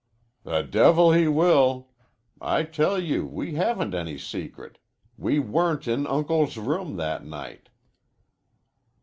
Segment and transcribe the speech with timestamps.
[0.41, 1.91] "The devil he will!
[2.41, 4.79] I tell you we haven't any secret.
[5.15, 7.69] We weren't in Uncle's rooms that night."